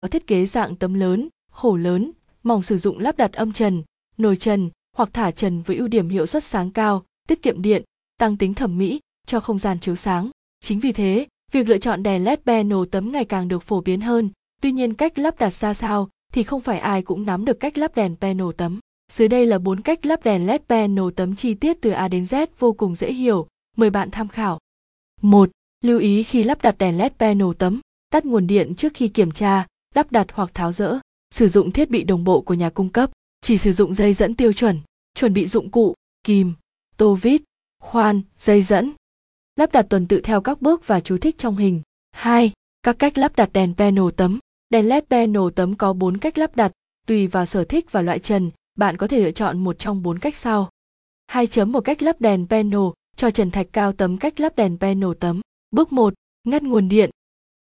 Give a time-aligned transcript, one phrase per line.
[0.00, 2.12] có thiết kế dạng tấm lớn, khổ lớn,
[2.42, 3.82] mỏng sử dụng lắp đặt âm trần,
[4.16, 7.82] nồi trần hoặc thả trần với ưu điểm hiệu suất sáng cao, tiết kiệm điện,
[8.18, 10.30] tăng tính thẩm mỹ cho không gian chiếu sáng.
[10.60, 14.00] Chính vì thế, việc lựa chọn đèn LED panel tấm ngày càng được phổ biến
[14.00, 14.30] hơn.
[14.62, 17.78] Tuy nhiên cách lắp đặt ra sao thì không phải ai cũng nắm được cách
[17.78, 18.78] lắp đèn panel tấm.
[19.12, 22.22] Dưới đây là bốn cách lắp đèn LED panel tấm chi tiết từ A đến
[22.22, 23.46] Z vô cùng dễ hiểu,
[23.76, 24.58] mời bạn tham khảo.
[25.22, 25.50] 1.
[25.84, 27.80] Lưu ý khi lắp đặt đèn LED panel tấm,
[28.12, 30.98] tắt nguồn điện trước khi kiểm tra, lắp đặt hoặc tháo rỡ.
[31.30, 34.34] Sử dụng thiết bị đồng bộ của nhà cung cấp, chỉ sử dụng dây dẫn
[34.34, 34.78] tiêu chuẩn,
[35.14, 35.94] chuẩn bị dụng cụ,
[36.24, 36.52] kìm,
[36.96, 37.42] tô vít,
[37.82, 38.92] khoan, dây dẫn.
[39.56, 41.82] Lắp đặt tuần tự theo các bước và chú thích trong hình.
[42.12, 42.52] 2.
[42.82, 44.38] Các cách lắp đặt đèn panel tấm.
[44.70, 46.72] Đèn LED panel tấm có 4 cách lắp đặt,
[47.06, 50.18] tùy vào sở thích và loại trần, bạn có thể lựa chọn một trong 4
[50.18, 50.70] cách sau.
[51.26, 52.80] 2 chấm một cách lắp đèn panel
[53.16, 55.40] cho trần thạch cao tấm cách lắp đèn panel tấm.
[55.70, 56.14] Bước 1.
[56.44, 57.10] Ngắt nguồn điện.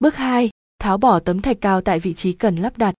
[0.00, 0.50] Bước 2.
[0.80, 2.94] Tháo bỏ tấm thạch cao tại vị trí cần lắp đặt.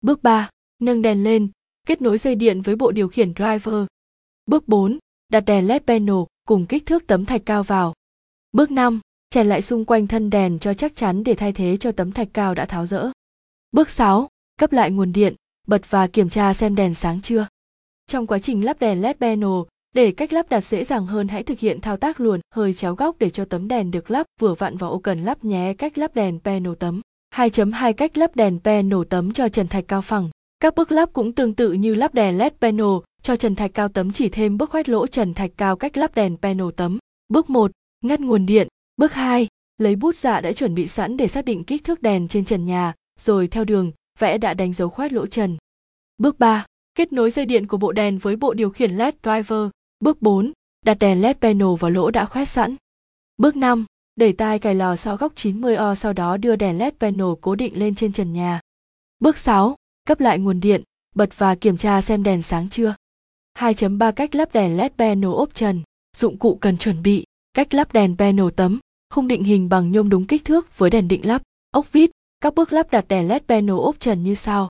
[0.00, 0.50] Bước 3.
[0.78, 1.48] Nâng đèn lên,
[1.86, 3.86] kết nối dây điện với bộ điều khiển driver.
[4.46, 4.98] Bước 4.
[5.28, 7.94] Đặt đèn LED panel cùng kích thước tấm thạch cao vào.
[8.52, 9.00] Bước 5.
[9.30, 12.28] Chèn lại xung quanh thân đèn cho chắc chắn để thay thế cho tấm thạch
[12.32, 13.10] cao đã tháo rỡ.
[13.72, 14.28] Bước 6.
[14.60, 15.34] Cấp lại nguồn điện,
[15.66, 17.46] bật và kiểm tra xem đèn sáng chưa.
[18.06, 19.60] Trong quá trình lắp đèn LED panel,
[19.94, 22.94] để cách lắp đặt dễ dàng hơn hãy thực hiện thao tác luồn hơi chéo
[22.94, 25.98] góc để cho tấm đèn được lắp vừa vặn vào ô cần lắp nhé cách
[25.98, 27.00] lắp đèn panel tấm.
[27.34, 30.30] 2.2 cách lắp đèn panel tấm cho trần thạch cao phẳng.
[30.60, 33.88] Các bước lắp cũng tương tự như lắp đèn LED panel cho trần thạch cao
[33.88, 36.98] tấm chỉ thêm bước khoét lỗ trần thạch cao cách lắp đèn panel tấm.
[37.28, 37.70] Bước 1.
[38.00, 38.68] Ngắt nguồn điện.
[38.96, 39.48] Bước 2.
[39.78, 42.66] Lấy bút dạ đã chuẩn bị sẵn để xác định kích thước đèn trên trần
[42.66, 45.56] nhà, rồi theo đường, vẽ đã đánh dấu khoét lỗ trần.
[46.18, 46.66] Bước 3.
[46.94, 49.68] Kết nối dây điện của bộ đèn với bộ điều khiển LED driver.
[50.00, 50.52] Bước 4.
[50.86, 52.76] Đặt đèn LED panel vào lỗ đã khoét sẵn.
[53.36, 53.84] Bước 5.
[54.18, 57.78] Đẩy tai cài lò xo góc 90O sau đó đưa đèn LED panel cố định
[57.78, 58.60] lên trên trần nhà.
[59.18, 59.76] Bước 6.
[60.04, 60.82] Cấp lại nguồn điện,
[61.14, 62.94] bật và kiểm tra xem đèn sáng chưa.
[63.58, 65.82] 2.3 Cách lắp đèn LED panel ốp trần.
[66.16, 67.24] Dụng cụ cần chuẩn bị.
[67.54, 68.78] Cách lắp đèn panel tấm.
[69.14, 71.42] Khung định hình bằng nhôm đúng kích thước với đèn định lắp.
[71.70, 72.10] Ốc vít.
[72.40, 74.68] Các bước lắp đặt đèn LED panel ốp trần như sau.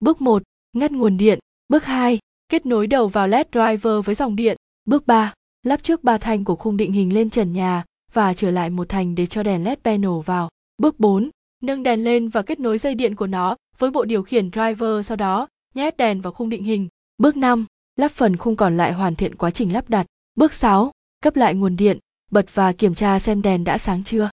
[0.00, 0.42] Bước 1.
[0.72, 1.38] Ngắt nguồn điện.
[1.68, 2.18] Bước 2.
[2.48, 4.56] Kết nối đầu vào LED driver với dòng điện.
[4.84, 5.34] Bước 3.
[5.62, 8.88] Lắp trước ba thanh của khung định hình lên trần nhà và trở lại một
[8.88, 10.48] thành để cho đèn LED panel vào.
[10.78, 11.30] Bước 4.
[11.62, 15.06] Nâng đèn lên và kết nối dây điện của nó với bộ điều khiển driver
[15.06, 16.88] sau đó nhét đèn vào khung định hình.
[17.18, 17.66] Bước 5.
[17.96, 20.06] Lắp phần khung còn lại hoàn thiện quá trình lắp đặt.
[20.34, 20.92] Bước 6.
[21.22, 21.98] Cấp lại nguồn điện,
[22.30, 24.30] bật và kiểm tra xem đèn đã sáng chưa.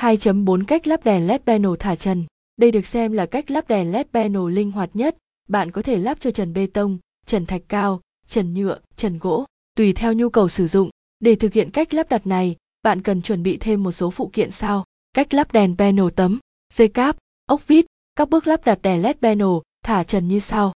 [0.00, 2.24] 2.4 Cách lắp đèn LED panel thả trần.
[2.56, 5.16] Đây được xem là cách lắp đèn LED panel linh hoạt nhất.
[5.48, 9.44] Bạn có thể lắp cho trần bê tông, trần thạch cao, trần nhựa, trần gỗ,
[9.76, 10.90] tùy theo nhu cầu sử dụng.
[11.20, 12.56] Để thực hiện cách lắp đặt này,
[12.86, 14.84] bạn cần chuẩn bị thêm một số phụ kiện sau.
[15.12, 16.38] Cách lắp đèn panel tấm,
[16.74, 17.16] dây cáp,
[17.46, 17.86] ốc vít,
[18.16, 19.48] các bước lắp đặt đèn LED panel,
[19.84, 20.72] thả trần như sau.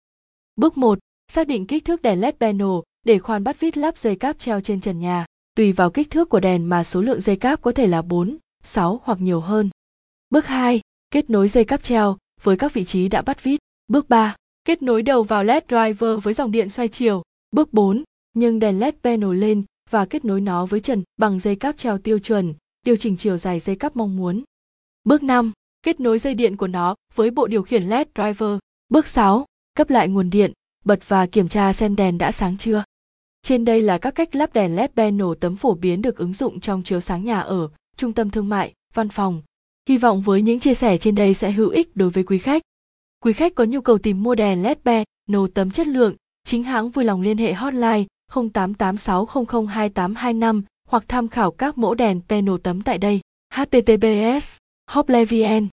[0.56, 0.98] Bước 1.
[1.32, 4.60] Xác định kích thước đèn LED panel để khoan bắt vít lắp dây cáp treo
[4.60, 5.26] trên trần nhà.
[5.54, 8.36] Tùy vào kích thước của đèn mà số lượng dây cáp có thể là 4,
[8.64, 9.70] 6 hoặc nhiều hơn.
[10.30, 10.80] Bước 2.
[11.10, 13.60] Kết nối dây cáp treo với các vị trí đã bắt vít.
[13.88, 14.36] Bước 3.
[14.64, 17.22] Kết nối đầu vào LED driver với dòng điện xoay chiều.
[17.50, 18.04] Bước 4.
[18.32, 21.98] Nhưng đèn LED panel lên và kết nối nó với trần bằng dây cáp treo
[21.98, 22.54] tiêu chuẩn,
[22.86, 24.42] điều chỉnh chiều dài dây cáp mong muốn.
[25.04, 25.52] Bước 5.
[25.82, 28.58] Kết nối dây điện của nó với bộ điều khiển LED driver.
[28.88, 29.46] Bước 6.
[29.74, 30.52] Cấp lại nguồn điện,
[30.84, 32.84] bật và kiểm tra xem đèn đã sáng chưa.
[33.42, 36.60] Trên đây là các cách lắp đèn LED panel tấm phổ biến được ứng dụng
[36.60, 39.42] trong chiếu sáng nhà ở, trung tâm thương mại, văn phòng.
[39.88, 42.62] Hy vọng với những chia sẻ trên đây sẽ hữu ích đối với quý khách.
[43.24, 46.14] Quý khách có nhu cầu tìm mua đèn LED panel tấm chất lượng,
[46.44, 52.54] chính hãng vui lòng liên hệ hotline 0886002825 hoặc tham khảo các mẫu đèn panel
[52.62, 53.20] tấm tại đây.
[53.54, 54.56] https
[54.90, 55.68] hoplevien